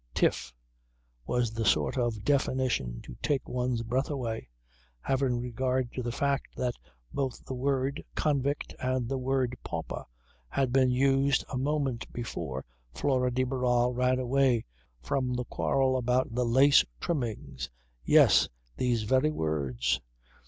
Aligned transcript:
Tiff 0.15 0.51
was 1.27 1.51
the 1.51 1.63
sort 1.63 1.95
of 1.95 2.23
definition 2.23 3.01
to 3.03 3.13
take 3.21 3.47
one's 3.47 3.83
breath 3.83 4.09
away, 4.09 4.49
having 5.01 5.39
regard 5.39 5.93
to 5.93 6.01
the 6.01 6.11
fact 6.11 6.47
that 6.57 6.73
both 7.13 7.45
the 7.45 7.53
word 7.53 8.03
convict 8.15 8.73
and 8.79 9.07
the 9.07 9.19
word 9.19 9.55
pauper 9.63 10.05
had 10.49 10.73
been 10.73 10.89
used 10.89 11.45
a 11.49 11.57
moment 11.59 12.11
before 12.11 12.65
Flora 12.95 13.29
de 13.31 13.43
Barral 13.43 13.93
ran 13.93 14.17
away 14.17 14.65
from 15.03 15.33
the 15.35 15.45
quarrel 15.45 15.95
about 15.95 16.33
the 16.33 16.45
lace 16.47 16.83
trimmings. 16.99 17.69
Yes, 18.03 18.49
these 18.77 19.03
very 19.03 19.29
words! 19.29 20.01